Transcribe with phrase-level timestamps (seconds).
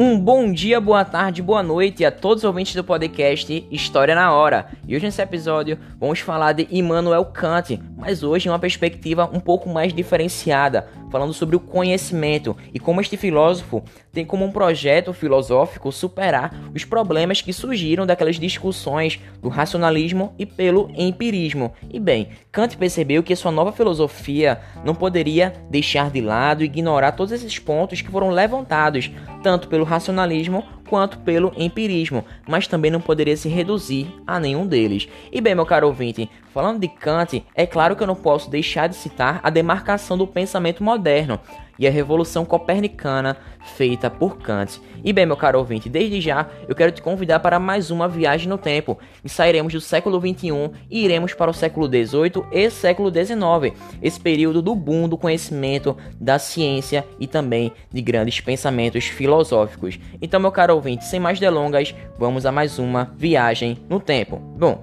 [0.00, 4.32] Um bom dia, boa tarde, boa noite a todos os ouvintes do podcast História na
[4.32, 4.68] Hora.
[4.86, 9.40] E hoje nesse episódio vamos falar de Immanuel Kant, mas hoje em uma perspectiva um
[9.40, 13.82] pouco mais diferenciada, falando sobre o conhecimento e como este filósofo
[14.12, 20.46] tem como um projeto filosófico superar os problemas que surgiram daquelas discussões do racionalismo e
[20.46, 21.72] pelo empirismo.
[21.92, 27.12] E bem, Kant percebeu que sua nova filosofia não poderia deixar de lado e ignorar
[27.12, 29.10] todos esses pontos que foram levantados
[29.42, 35.08] tanto pelo racionalismo quanto pelo empirismo, mas também não poderia se reduzir a nenhum deles.
[35.30, 38.88] E bem, meu caro ouvinte, falando de Kant, é claro que eu não posso deixar
[38.88, 41.38] de citar a demarcação do pensamento moderno
[41.78, 43.36] e a revolução copernicana
[43.76, 44.80] feita por Kant.
[45.04, 48.48] E bem, meu caro ouvinte, desde já eu quero te convidar para mais uma viagem
[48.48, 48.98] no tempo.
[49.24, 54.18] E sairemos do século 21 e iremos para o século 18 e século 19, esse
[54.18, 59.98] período do boom do conhecimento, da ciência e também de grandes pensamentos filosóficos.
[60.20, 64.36] Então, meu caro ouvinte, sem mais delongas, vamos a mais uma viagem no tempo.
[64.58, 64.80] Bom,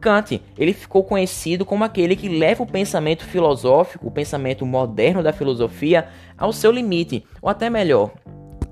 [0.00, 5.32] Kant, ele ficou conhecido como aquele que leva o pensamento filosófico, o pensamento moderno da
[5.32, 8.12] filosofia, ao seu limite, ou até melhor,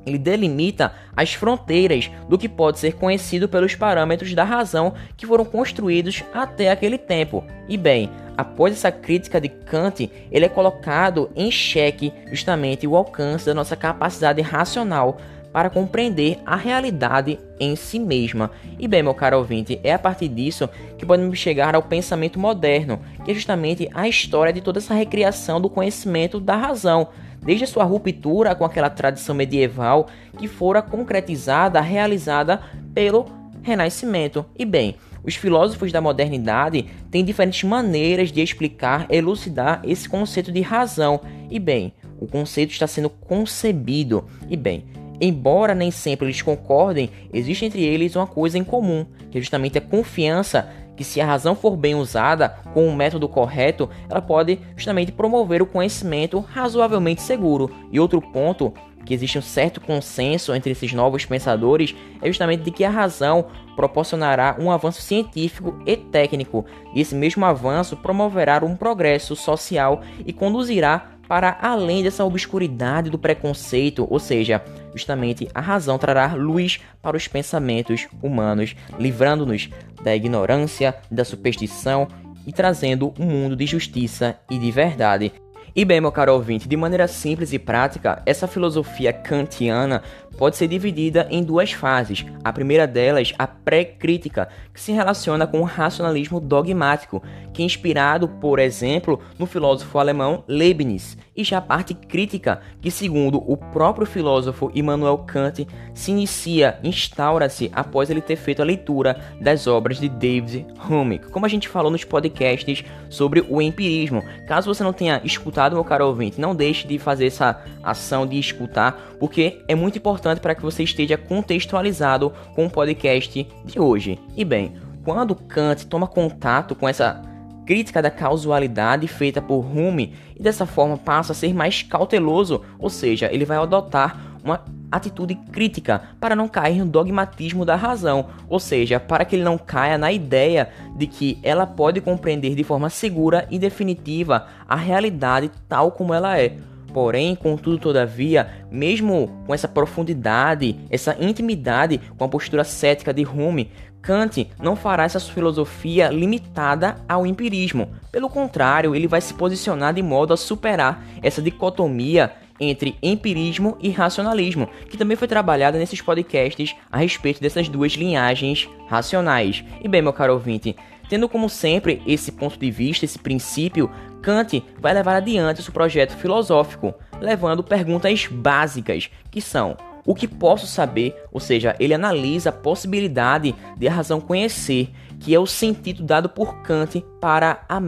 [0.07, 5.45] ele delimita as fronteiras do que pode ser conhecido pelos parâmetros da razão que foram
[5.45, 7.45] construídos até aquele tempo.
[7.69, 13.47] E bem, após essa crítica de Kant, ele é colocado em xeque justamente o alcance
[13.47, 15.19] da nossa capacidade racional
[15.55, 18.51] para compreender a realidade em si mesma.
[18.77, 22.99] E bem, meu caro ouvinte, é a partir disso que podemos chegar ao pensamento moderno,
[23.25, 27.07] que é justamente a história de toda essa recriação do conhecimento da razão,
[27.41, 32.61] desde a sua ruptura com aquela tradição medieval que fora concretizada, realizada
[32.93, 33.25] pelo
[33.63, 34.45] Renascimento.
[34.59, 40.63] E bem, os filósofos da modernidade têm diferentes maneiras de explicar, elucidar esse conceito de
[40.63, 41.21] razão.
[41.49, 44.25] E bem, o conceito está sendo concebido.
[44.51, 44.85] E bem,
[45.21, 49.79] Embora nem sempre eles concordem, existe entre eles uma coisa em comum, que é justamente
[49.79, 54.61] a confiança que se a razão for bem usada com o método correto, ela pode
[54.77, 57.71] justamente promover o conhecimento razoavelmente seguro.
[57.91, 58.73] E outro ponto
[59.05, 63.47] que existe um certo consenso entre esses novos pensadores é justamente de que a razão
[63.77, 66.65] proporcionará um avanço científico e técnico,
[66.95, 73.19] e esse mesmo avanço promoverá um progresso social e conduzirá para além dessa obscuridade do
[73.19, 74.63] preconceito, ou seja,
[74.95, 79.69] justamente a razão trará luz para os pensamentos humanos, livrando-nos
[80.05, 82.07] da ignorância, da superstição
[82.47, 85.33] e trazendo um mundo de justiça e de verdade.
[85.77, 90.05] E bem, meu caro ouvinte, de maneira simples e prática, essa filosofia kantiana
[90.39, 92.25] pode ser dividida em duas fases.
[92.45, 98.29] A primeira delas, a pré-crítica, que se relaciona com o racionalismo dogmático, que é inspirado,
[98.29, 104.07] por exemplo, no filósofo alemão Leibniz, e já a parte crítica, que segundo o próprio
[104.07, 110.09] filósofo Immanuel Kant, se inicia, instaura-se após ele ter feito a leitura das obras de
[110.09, 114.23] David Hume, como a gente falou nos podcasts sobre o empirismo.
[114.47, 118.39] Caso você não tenha escutado, meu caro ouvinte, não deixe de fazer essa ação de
[118.39, 124.19] escutar, porque é muito importante para que você esteja contextualizado com o podcast de hoje.
[124.37, 124.75] E bem,
[125.05, 127.23] quando Kant toma contato com essa
[127.67, 132.91] crítica da causalidade feita por Hume e dessa forma passa a ser mais cauteloso, ou
[132.91, 134.63] seja, ele vai adotar uma
[134.97, 139.59] atitude crítica para não cair no dogmatismo da razão, ou seja, para que ele não
[139.59, 145.51] caia na ideia de que ela pode compreender de forma segura e definitiva a realidade
[145.69, 146.57] tal como ela é.
[146.93, 153.69] Porém, contudo, todavia, mesmo com essa profundidade, essa intimidade com a postura cética de Hume,
[154.01, 157.89] Kant não fará essa filosofia limitada ao empirismo.
[158.13, 162.31] Pelo contrário, ele vai se posicionar de modo a superar essa dicotomia
[162.61, 168.69] entre empirismo e racionalismo, que também foi trabalhada nesses podcasts a respeito dessas duas linhagens
[168.89, 169.65] racionais.
[169.83, 170.77] E bem, meu caro ouvinte,
[171.09, 173.91] tendo como sempre esse ponto de vista, esse princípio,
[174.23, 179.77] Kant vai levar adiante seu projeto filosófico, levando perguntas básicas, que são:
[180.07, 181.15] o que posso saber?
[181.33, 184.91] Ou seja, ele analisa a possibilidade de a razão conhecer,
[185.21, 187.81] que é o sentido dado por Kant para a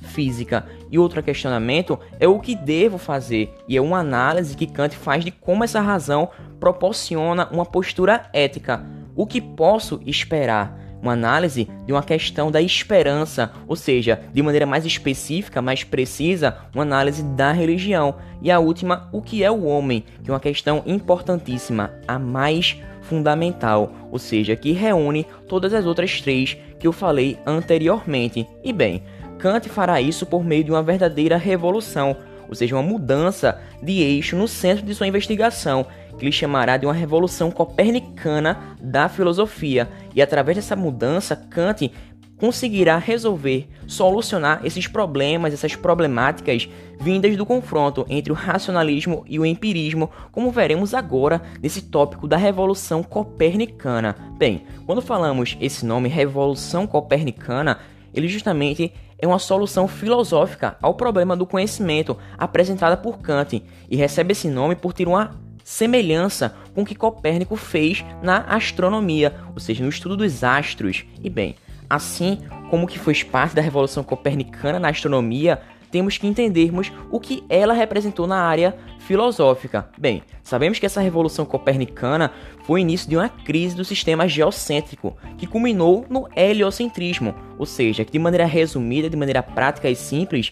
[0.00, 0.66] metafísica.
[0.90, 5.24] E outro questionamento é o que devo fazer, e é uma análise que Kant faz
[5.24, 8.84] de como essa razão proporciona uma postura ética.
[9.14, 10.78] O que posso esperar?
[11.02, 16.58] uma análise de uma questão da esperança, ou seja, de maneira mais específica, mais precisa,
[16.74, 18.16] uma análise da religião.
[18.42, 22.76] E a última, o que é o homem, que é uma questão importantíssima, a mais
[23.00, 28.46] fundamental, ou seja, que reúne todas as outras três que eu falei anteriormente.
[28.62, 29.02] E bem,
[29.40, 32.16] Kant fará isso por meio de uma verdadeira revolução,
[32.48, 35.86] ou seja, uma mudança de eixo no centro de sua investigação,
[36.18, 39.88] que ele chamará de uma revolução copernicana da filosofia.
[40.14, 41.90] E através dessa mudança, Kant
[42.36, 49.44] conseguirá resolver, solucionar esses problemas, essas problemáticas vindas do confronto entre o racionalismo e o
[49.44, 54.16] empirismo, como veremos agora nesse tópico da Revolução Copernicana.
[54.38, 57.78] Bem, quando falamos esse nome Revolução Copernicana,
[58.12, 64.32] ele justamente é uma solução filosófica ao problema do conhecimento apresentada por Kant e recebe
[64.32, 69.84] esse nome por ter uma semelhança com o que Copérnico fez na astronomia, ou seja,
[69.84, 71.04] no estudo dos astros.
[71.22, 71.54] E bem,
[71.88, 72.38] assim
[72.70, 77.74] como que fez parte da revolução copernicana na astronomia, temos que entendermos o que ela
[77.74, 79.88] representou na área filosófica.
[79.98, 82.32] Bem, sabemos que essa revolução copernicana
[82.64, 88.04] foi o início de uma crise do sistema geocêntrico, que culminou no heliocentrismo, ou seja,
[88.04, 90.50] que de maneira resumida, de maneira prática e simples,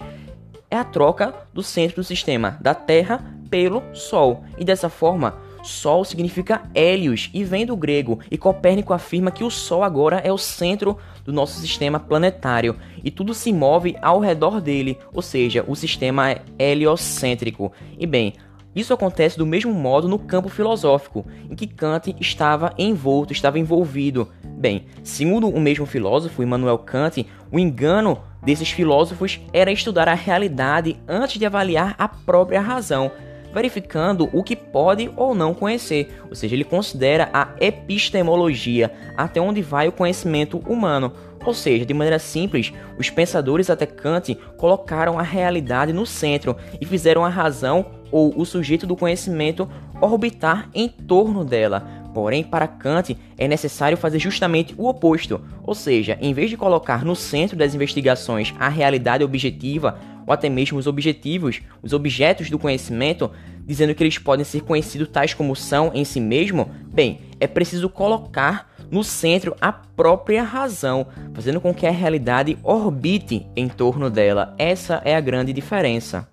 [0.71, 4.45] é a troca do centro do sistema da Terra pelo Sol.
[4.59, 5.39] E dessa forma,
[5.69, 10.33] Sol significa Hélios e vem do grego, e Copérnico afirma que o Sol agora é
[10.33, 15.65] o centro do nosso sistema planetário e tudo se move ao redor dele, ou seja,
[15.69, 17.71] o sistema é heliocêntrico.
[17.99, 18.33] E bem,
[18.75, 24.29] isso acontece do mesmo modo no campo filosófico, em que Kant estava envolto, estava envolvido.
[24.45, 30.97] Bem, segundo o mesmo filósofo, Immanuel Kant, o engano desses filósofos era estudar a realidade
[31.07, 33.13] antes de avaliar a própria razão
[33.53, 39.63] verificando o que pode ou não conhecer, ou seja, ele considera a epistemologia até onde
[39.63, 41.13] vai o conhecimento humano.
[41.45, 46.85] Ou seja, de maneira simples, os pensadores até Kant colocaram a realidade no centro e
[46.85, 49.69] fizeram a razão ou o sujeito do conhecimento
[50.01, 51.87] orbitar em torno dela.
[52.19, 57.05] Porém, para Kant é necessário fazer justamente o oposto, ou seja, em vez de colocar
[57.05, 62.59] no centro das investigações a realidade objetiva, ou até mesmo os objetivos, os objetos do
[62.59, 63.31] conhecimento,
[63.65, 67.89] dizendo que eles podem ser conhecidos tais como são em si mesmo, bem, é preciso
[67.89, 74.57] colocar no centro a própria razão, fazendo com que a realidade orbite em torno dela.
[74.59, 76.29] Essa é a grande diferença.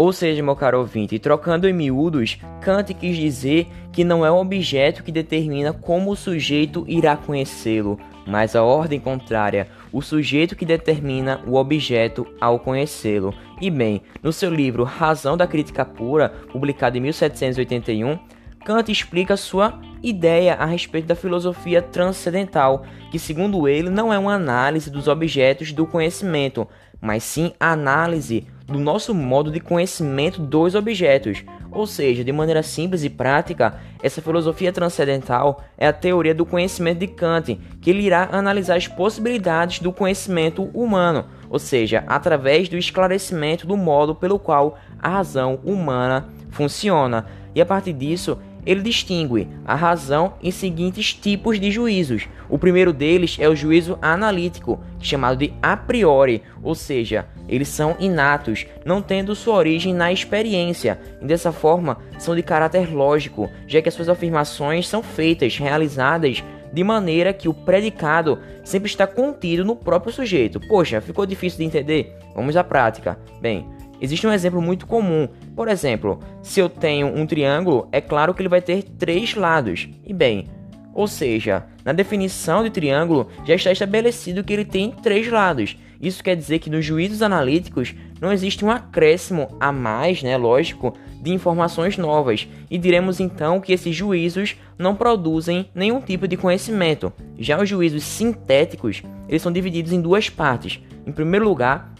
[0.00, 4.40] Ou seja, meu caro ouvinte, trocando em miúdos, Kant quis dizer que não é o
[4.40, 10.64] objeto que determina como o sujeito irá conhecê-lo, mas a ordem contrária, o sujeito que
[10.64, 13.34] determina o objeto ao conhecê-lo.
[13.60, 18.18] E bem, no seu livro Razão da Crítica Pura, publicado em 1781,
[18.64, 24.34] Kant explica sua ideia a respeito da filosofia transcendental, que, segundo ele, não é uma
[24.34, 26.66] análise dos objetos do conhecimento,
[27.00, 31.44] mas sim a análise do nosso modo de conhecimento dos objetos.
[31.72, 36.98] Ou seja, de maneira simples e prática, essa filosofia transcendental é a teoria do conhecimento
[36.98, 42.76] de Kant, que ele irá analisar as possibilidades do conhecimento humano, ou seja, através do
[42.76, 47.26] esclarecimento do modo pelo qual a razão humana funciona.
[47.54, 52.28] E a partir disso, ele distingue a razão em seguintes tipos de juízos.
[52.48, 57.96] O primeiro deles é o juízo analítico, chamado de a priori, ou seja, eles são
[57.98, 63.80] inatos, não tendo sua origem na experiência, e dessa forma são de caráter lógico, já
[63.80, 66.42] que as suas afirmações são feitas, realizadas
[66.72, 70.60] de maneira que o predicado sempre está contido no próprio sujeito.
[70.60, 72.16] Poxa, ficou difícil de entender?
[72.34, 73.18] Vamos à prática.
[73.40, 73.66] Bem,
[74.00, 75.28] Existe um exemplo muito comum.
[75.54, 79.88] Por exemplo, se eu tenho um triângulo, é claro que ele vai ter três lados.
[80.04, 80.46] E bem,
[80.94, 85.76] ou seja, na definição de triângulo já está estabelecido que ele tem três lados.
[86.00, 90.94] Isso quer dizer que nos juízos analíticos não existe um acréscimo a mais, né, lógico,
[91.20, 97.12] de informações novas, e diremos então que esses juízos não produzem nenhum tipo de conhecimento.
[97.38, 100.80] Já os juízos sintéticos, eles são divididos em duas partes.
[101.06, 101.94] Em primeiro lugar,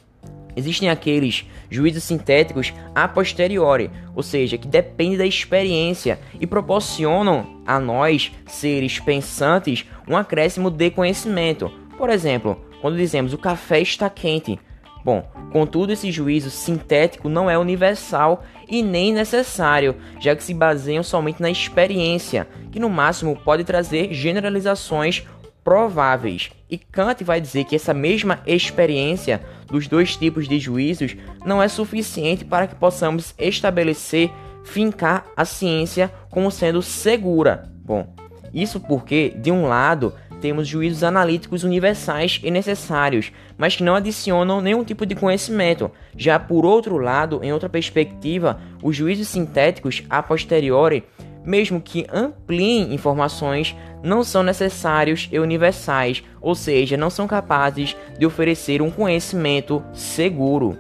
[0.57, 7.79] Existem aqueles juízos sintéticos a posteriori, ou seja, que dependem da experiência e proporcionam a
[7.79, 11.71] nós, seres pensantes, um acréscimo de conhecimento.
[11.97, 14.59] Por exemplo, quando dizemos o café está quente.
[15.03, 21.03] Bom, contudo, esse juízo sintético não é universal e nem necessário, já que se baseiam
[21.03, 25.27] somente na experiência, que no máximo pode trazer generalizações
[25.65, 26.51] prováveis.
[26.69, 31.69] E Kant vai dizer que essa mesma experiência dos dois tipos de juízos não é
[31.69, 34.31] suficiente para que possamos estabelecer,
[34.65, 37.71] fincar a ciência como sendo segura.
[37.85, 38.15] Bom,
[38.53, 44.61] isso porque, de um lado, temos juízos analíticos universais e necessários, mas que não adicionam
[44.61, 45.91] nenhum tipo de conhecimento.
[46.17, 51.05] Já por outro lado, em outra perspectiva, os juízos sintéticos a posteriori
[51.45, 58.27] mesmo que ampliem informações, não são necessários e universais, ou seja, não são capazes de
[58.27, 60.77] oferecer um conhecimento seguro.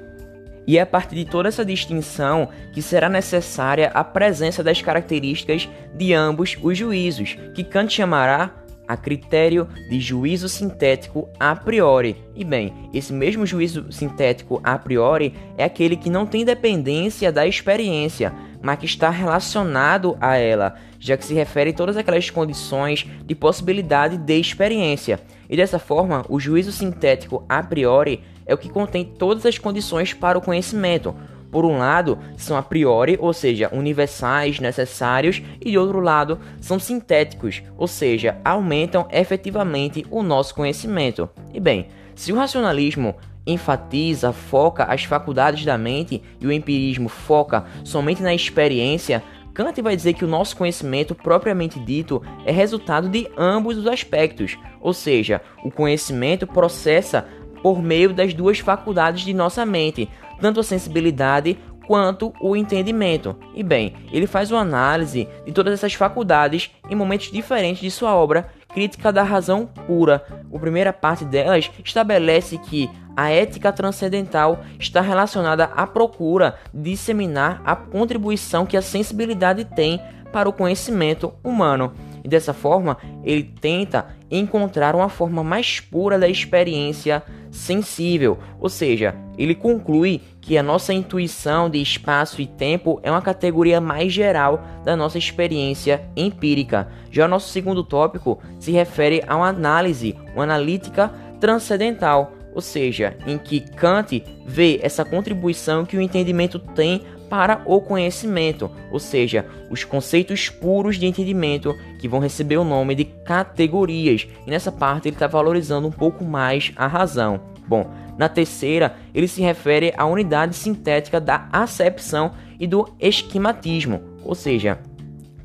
[0.66, 5.68] E é a partir de toda essa distinção que será necessária a presença das características
[5.94, 8.54] de ambos os juízos, que Kant chamará
[8.86, 12.16] a critério de juízo sintético a priori.
[12.34, 17.46] E bem, esse mesmo juízo sintético a priori é aquele que não tem dependência da
[17.46, 18.32] experiência,
[18.62, 23.35] mas que está relacionado a ela, já que se refere a todas aquelas condições de
[23.35, 25.21] possibilidade de experiência.
[25.49, 30.12] E dessa forma, o juízo sintético a priori é o que contém todas as condições
[30.12, 31.14] para o conhecimento.
[31.50, 36.79] Por um lado, são a priori, ou seja, universais, necessários, e de outro lado, são
[36.79, 41.29] sintéticos, ou seja, aumentam efetivamente o nosso conhecimento.
[41.52, 43.17] E bem, se o racionalismo
[43.50, 49.97] enfatiza, foca as faculdades da mente e o empirismo foca somente na experiência, Kant vai
[49.97, 55.40] dizer que o nosso conhecimento propriamente dito é resultado de ambos os aspectos, ou seja,
[55.64, 57.26] o conhecimento processa
[57.62, 60.09] por meio das duas faculdades de nossa mente,
[60.40, 63.37] tanto a sensibilidade quanto o entendimento.
[63.54, 68.14] E bem, ele faz uma análise de todas essas faculdades em momentos diferentes de sua
[68.14, 70.25] obra Crítica da Razão Pura.
[70.54, 72.88] A primeira parte delas estabelece que
[73.20, 80.00] a ética transcendental está relacionada à procura de disseminar a contribuição que a sensibilidade tem
[80.32, 81.92] para o conhecimento humano.
[82.24, 89.14] E dessa forma, ele tenta encontrar uma forma mais pura da experiência sensível, ou seja,
[89.36, 94.64] ele conclui que a nossa intuição de espaço e tempo é uma categoria mais geral
[94.82, 96.88] da nossa experiência empírica.
[97.10, 103.16] Já o nosso segundo tópico se refere a uma análise, uma analítica transcendental, ou seja,
[103.26, 109.47] em que Kant vê essa contribuição que o entendimento tem para o conhecimento, ou seja,
[109.71, 114.26] os conceitos puros de entendimento que vão receber o nome de categorias.
[114.45, 117.40] E nessa parte ele está valorizando um pouco mais a razão.
[117.69, 117.88] Bom,
[118.19, 124.80] na terceira, ele se refere à unidade sintética da acepção e do esquematismo, ou seja,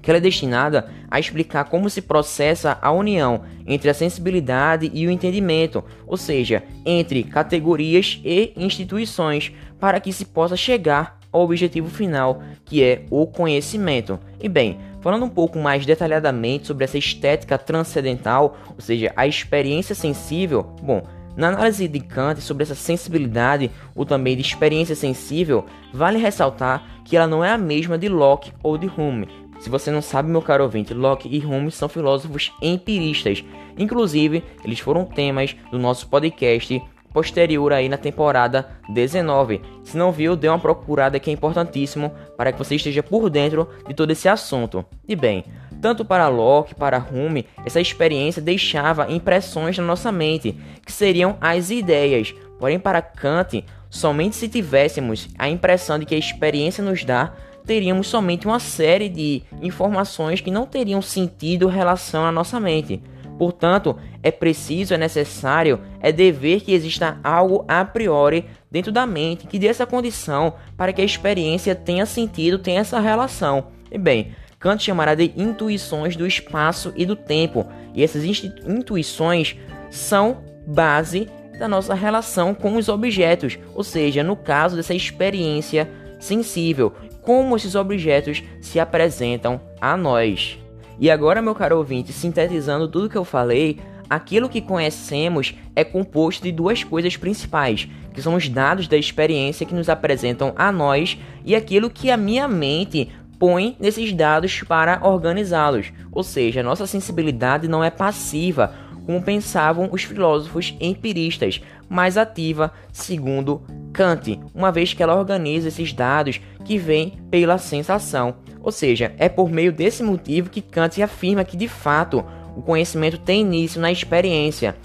[0.06, 5.08] que ela é destinada a explicar como se processa a união entre a sensibilidade e
[5.08, 11.90] o entendimento, ou seja, entre categorias e instituições, para que se possa chegar ao objetivo
[11.90, 14.20] final, que é o conhecimento.
[14.40, 19.96] E bem, falando um pouco mais detalhadamente sobre essa estética transcendental, ou seja, a experiência
[19.96, 21.02] sensível, bom,
[21.36, 27.18] na análise de Kant sobre essa sensibilidade ou também de experiência sensível, vale ressaltar que
[27.18, 29.28] ela não é a mesma de Locke ou de Hume.
[29.60, 33.44] Se você não sabe, meu caro ouvinte, Locke e Hume são filósofos empiristas.
[33.78, 36.82] Inclusive, eles foram temas do nosso podcast
[37.16, 39.62] posterior aí na temporada 19.
[39.84, 43.70] Se não viu, dê uma procurada que é importantíssimo para que você esteja por dentro
[43.88, 44.86] de todo esse assunto.
[45.08, 45.46] E bem,
[45.82, 51.70] tanto para Locke, para Hume, essa experiência deixava impressões na nossa mente, que seriam as
[51.70, 52.36] ideias.
[52.60, 57.34] Porém, para Kant, somente se tivéssemos a impressão de que a experiência nos dá,
[57.66, 63.02] teríamos somente uma série de informações que não teriam sentido relação na nossa mente.
[63.38, 69.48] Portanto, é preciso, é necessário, é dever que exista algo a priori dentro da mente
[69.48, 73.68] que dê essa condição para que a experiência tenha sentido, tenha essa relação.
[73.92, 78.24] E bem, Kant chamará de intuições do espaço e do tempo, e essas
[78.66, 79.56] intuições
[79.92, 81.30] são base
[81.60, 86.94] da nossa relação com os objetos, ou seja, no caso dessa experiência sensível,
[87.26, 90.60] como esses objetos se apresentam a nós.
[91.00, 93.80] E agora, meu caro ouvinte, sintetizando tudo que eu falei,
[94.10, 99.66] aquilo que conhecemos é composto de duas coisas principais, que são os dados da experiência
[99.66, 105.06] que nos apresentam a nós e aquilo que a minha mente põe nesses dados para
[105.06, 105.92] organizá-los.
[106.12, 108.74] Ou seja, nossa sensibilidade não é passiva,
[109.06, 113.62] como pensavam os filósofos empiristas, mas ativa, segundo
[113.94, 118.36] Kant, uma vez que ela organiza esses dados que vêm pela sensação.
[118.62, 122.26] Ou seja, é por meio desse motivo que Kant afirma que de fato
[122.58, 124.76] o conhecimento tem início na experiência.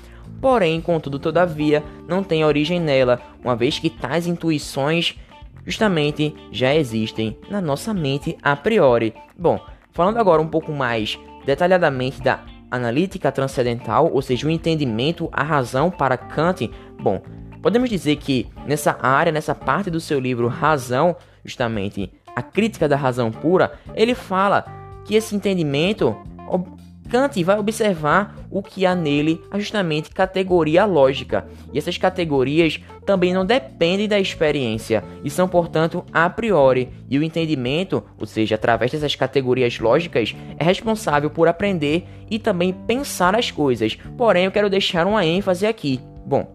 [0.40, 5.16] Porém, contudo, todavia, não tem origem nela, uma vez que tais intuições
[5.66, 9.14] justamente já existem na nossa mente a priori.
[9.38, 9.60] Bom,
[9.92, 15.90] falando agora um pouco mais detalhadamente da analítica transcendental, ou seja, o entendimento, a razão
[15.90, 17.20] para Kant, bom,
[17.60, 22.96] podemos dizer que nessa área, nessa parte do seu livro Razão, justamente a crítica da
[22.96, 24.64] razão pura, ele fala
[25.04, 26.16] que esse entendimento,
[27.10, 31.46] Kant vai observar o que há nele a justamente categoria lógica.
[31.72, 36.88] E essas categorias também não dependem da experiência e são, portanto, a priori.
[37.10, 42.72] E o entendimento, ou seja, através dessas categorias lógicas, é responsável por aprender e também
[42.72, 43.96] pensar as coisas.
[44.16, 46.00] Porém, eu quero deixar uma ênfase aqui.
[46.24, 46.48] Bom,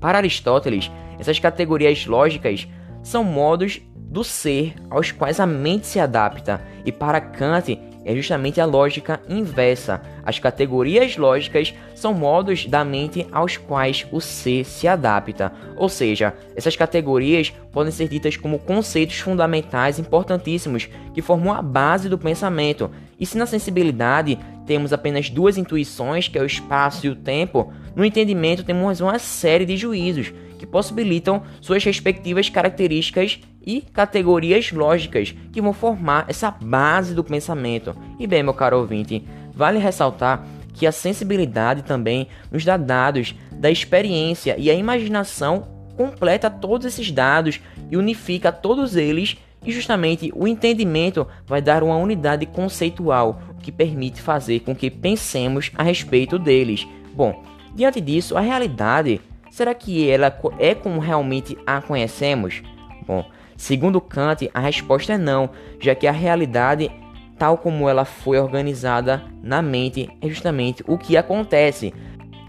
[0.00, 2.66] para Aristóteles, essas categorias lógicas
[3.02, 8.60] são modos do ser aos quais a mente se adapta, e para Kant é justamente
[8.60, 10.02] a lógica inversa.
[10.22, 15.52] As categorias lógicas são modos da mente aos quais o ser se adapta.
[15.76, 22.08] Ou seja, essas categorias podem ser ditas como conceitos fundamentais importantíssimos que formam a base
[22.08, 22.90] do pensamento.
[23.18, 27.72] E se na sensibilidade temos apenas duas intuições, que é o espaço e o tempo,
[27.94, 35.34] no entendimento temos uma série de juízos que possibilitam suas respectivas características e categorias lógicas
[35.52, 37.96] que vão formar essa base do pensamento.
[38.18, 43.70] E bem, meu caro ouvinte, vale ressaltar que a sensibilidade também nos dá dados da
[43.70, 50.46] experiência e a imaginação completa todos esses dados e unifica todos eles e justamente o
[50.46, 56.86] entendimento vai dar uma unidade conceitual, que permite fazer com que pensemos a respeito deles.
[57.14, 57.42] Bom,
[57.74, 59.22] diante disso, a realidade
[59.54, 62.60] Será que ela é como realmente a conhecemos?
[63.06, 63.24] Bom,
[63.64, 65.48] segundo Kant, a resposta é não,
[65.80, 66.90] já que a realidade,
[67.38, 71.94] tal como ela foi organizada na mente, é justamente o que acontece.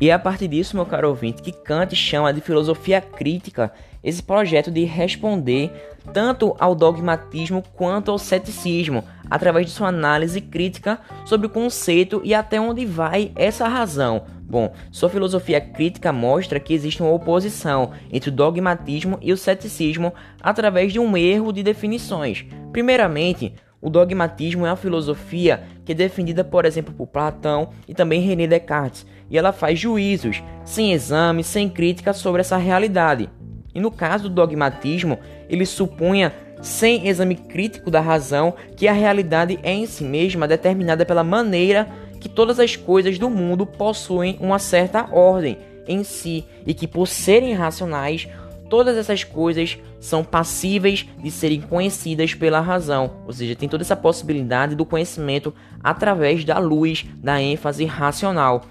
[0.02, 3.72] E é a partir disso, meu caro ouvinte, que Kant chama de filosofia crítica
[4.06, 5.72] esse projeto de responder
[6.14, 12.32] tanto ao dogmatismo quanto ao ceticismo, através de sua análise crítica sobre o conceito e
[12.32, 14.24] até onde vai essa razão.
[14.48, 20.14] Bom, sua filosofia crítica mostra que existe uma oposição entre o dogmatismo e o ceticismo
[20.40, 22.46] através de um erro de definições.
[22.72, 28.22] Primeiramente, o dogmatismo é uma filosofia que é defendida, por exemplo, por Platão e também
[28.22, 33.30] René Descartes, e ela faz juízos, sem exame, sem crítica sobre essa realidade.
[33.76, 39.60] E no caso do dogmatismo, ele supunha, sem exame crítico da razão, que a realidade
[39.62, 41.88] é em si mesma determinada pela maneira
[42.22, 47.08] que todas as coisas do mundo possuem uma certa ordem em si e que, por
[47.08, 48.28] serem racionais,
[48.70, 53.96] todas essas coisas são passíveis de serem conhecidas pela razão, ou seja, tem toda essa
[53.96, 55.54] possibilidade do conhecimento
[55.84, 58.64] através da luz da ênfase racional.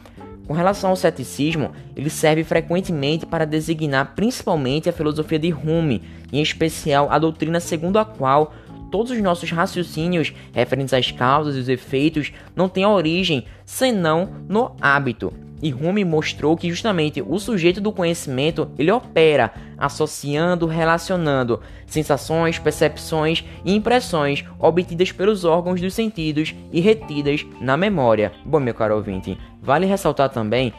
[0.47, 6.03] Com relação ao ceticismo, ele serve frequentemente para designar principalmente a filosofia de Hume,
[6.33, 8.53] em especial a doutrina segundo a qual
[8.91, 14.77] todos os nossos raciocínios referentes às causas e os efeitos não têm origem senão no
[14.81, 15.33] hábito.
[15.65, 23.43] E Hume mostrou que justamente o sujeito do conhecimento ele opera associando, relacionando sensações, percepções
[23.65, 28.31] e impressões obtidas pelos órgãos dos sentidos e retidas na memória.
[28.45, 30.71] Bom, meu caro ouvinte, vale ressaltar também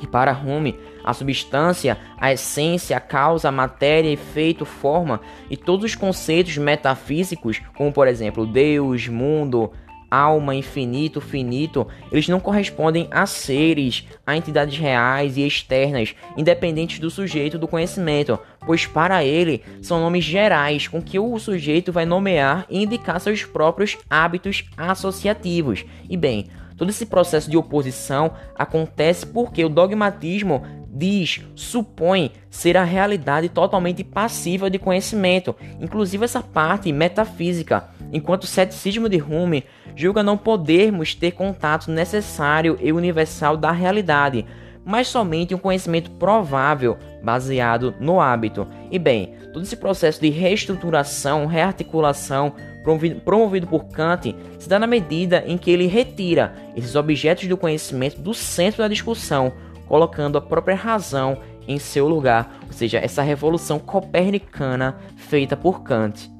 [0.00, 5.84] que para Hume a substância, a essência, a causa, a matéria, efeito, forma e todos
[5.84, 9.70] os conceitos metafísicos, como por exemplo Deus, mundo,
[10.10, 17.10] alma, infinito, finito, eles não correspondem a seres, a entidades reais e externas, independentes do
[17.10, 22.66] sujeito do conhecimento, pois para ele são nomes gerais com que o sujeito vai nomear
[22.68, 25.84] e indicar seus próprios hábitos associativos.
[26.08, 32.82] E bem, todo esse processo de oposição acontece porque o dogmatismo diz, supõe ser a
[32.82, 40.22] realidade totalmente passiva de conhecimento, inclusive essa parte metafísica, enquanto o ceticismo de Hume julga
[40.22, 44.46] não podermos ter contato necessário e universal da realidade,
[44.84, 48.66] mas somente um conhecimento provável baseado no hábito.
[48.90, 54.86] E bem, todo esse processo de reestruturação, rearticulação promovido, promovido por Kant se dá na
[54.86, 59.52] medida em que ele retira esses objetos do conhecimento do centro da discussão,
[59.86, 66.37] colocando a própria razão em seu lugar, ou seja, essa revolução copernicana feita por Kant.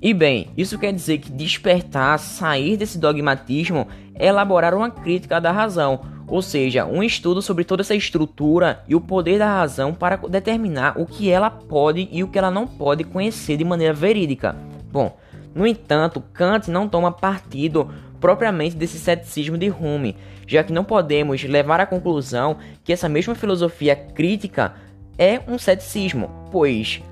[0.00, 5.50] E bem, isso quer dizer que despertar, sair desse dogmatismo é elaborar uma crítica da
[5.50, 10.16] razão, ou seja, um estudo sobre toda essa estrutura e o poder da razão para
[10.16, 14.54] determinar o que ela pode e o que ela não pode conhecer de maneira verídica.
[14.92, 15.16] Bom,
[15.54, 17.88] no entanto, Kant não toma partido
[18.20, 23.34] propriamente desse ceticismo de Hume, já que não podemos levar à conclusão que essa mesma
[23.34, 24.74] filosofia crítica
[25.18, 27.02] é um ceticismo, pois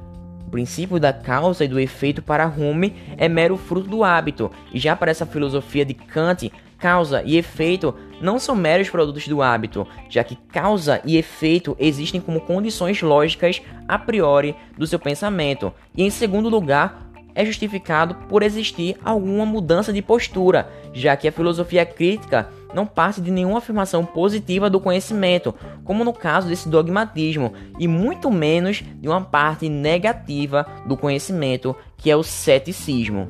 [0.54, 4.94] princípio da causa e do efeito para Hume é mero fruto do hábito, e já
[4.94, 10.22] para essa filosofia de Kant, causa e efeito não são meros produtos do hábito, já
[10.22, 15.72] que causa e efeito existem como condições lógicas a priori do seu pensamento.
[15.92, 21.32] E em segundo lugar, é justificado por existir alguma mudança de postura, já que a
[21.32, 27.52] filosofia crítica não parte de nenhuma afirmação positiva do conhecimento, como no caso desse dogmatismo,
[27.78, 33.28] e muito menos de uma parte negativa do conhecimento, que é o ceticismo.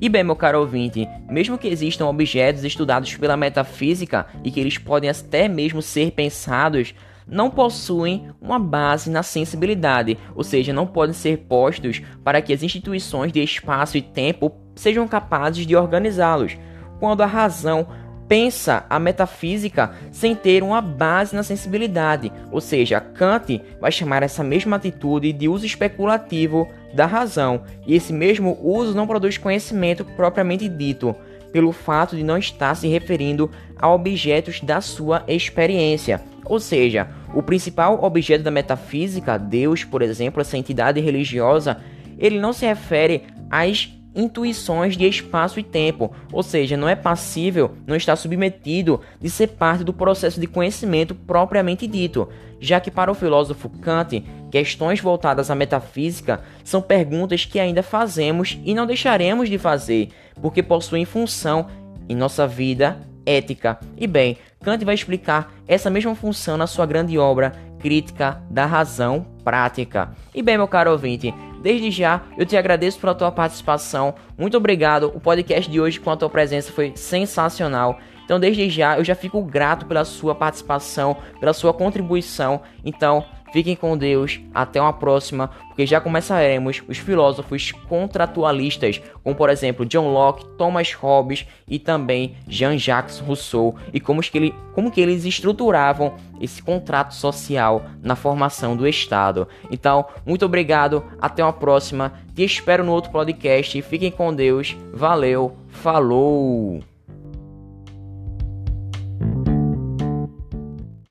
[0.00, 4.76] E bem, meu caro ouvinte, mesmo que existam objetos estudados pela metafísica e que eles
[4.76, 6.92] podem até mesmo ser pensados,
[7.24, 12.64] não possuem uma base na sensibilidade, ou seja, não podem ser postos para que as
[12.64, 16.56] instituições de espaço e tempo sejam capazes de organizá-los.
[16.98, 17.86] Quando a razão
[18.32, 24.42] pensa a metafísica sem ter uma base na sensibilidade, ou seja, Kant vai chamar essa
[24.42, 30.66] mesma atitude de uso especulativo da razão, e esse mesmo uso não produz conhecimento propriamente
[30.66, 31.14] dito,
[31.52, 36.22] pelo fato de não estar se referindo a objetos da sua experiência.
[36.46, 41.82] Ou seja, o principal objeto da metafísica, Deus, por exemplo, essa entidade religiosa,
[42.18, 47.72] ele não se refere às intuições de espaço e tempo, ou seja, não é passível,
[47.86, 52.28] não está submetido de ser parte do processo de conhecimento propriamente dito,
[52.60, 58.58] já que para o filósofo Kant, questões voltadas à metafísica são perguntas que ainda fazemos
[58.64, 61.66] e não deixaremos de fazer, porque possuem função
[62.08, 63.78] em nossa vida ética.
[63.96, 69.26] E bem, Kant vai explicar essa mesma função na sua grande obra Crítica da Razão
[69.44, 70.10] Prática.
[70.34, 74.16] E bem, meu caro ouvinte, Desde já, eu te agradeço pela tua participação.
[74.36, 75.12] Muito obrigado.
[75.14, 78.00] O podcast de hoje com a tua presença foi sensacional.
[78.24, 82.62] Então, desde já, eu já fico grato pela sua participação, pela sua contribuição.
[82.84, 89.50] Então, Fiquem com Deus, até uma próxima, porque já começaremos os filósofos contratualistas, como por
[89.50, 95.00] exemplo John Locke, Thomas Hobbes e também Jean-Jacques Rousseau, e como que, ele, como que
[95.00, 99.46] eles estruturavam esse contrato social na formação do Estado.
[99.70, 105.54] Então, muito obrigado, até uma próxima, te espero no outro podcast, fiquem com Deus, valeu,
[105.68, 106.91] falou!